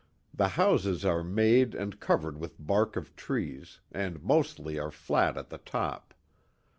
[0.33, 5.49] The houses are made and covered with bark of trees, and mostly are flat at
[5.49, 6.15] the top.